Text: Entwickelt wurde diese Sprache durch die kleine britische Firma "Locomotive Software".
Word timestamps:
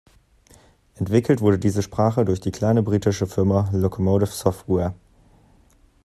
Entwickelt 0.95 1.41
wurde 1.41 1.59
diese 1.59 1.83
Sprache 1.83 2.25
durch 2.25 2.41
die 2.41 2.49
kleine 2.49 2.81
britische 2.81 3.27
Firma 3.27 3.69
"Locomotive 3.71 4.31
Software". 4.31 4.95